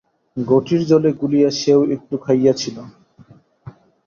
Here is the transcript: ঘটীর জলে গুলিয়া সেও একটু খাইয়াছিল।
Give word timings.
ঘটীর 0.37 0.81
জলে 0.85 1.09
গুলিয়া 1.21 1.49
সেও 1.51 1.81
একটু 1.95 2.15
খাইয়াছিল। 2.17 2.77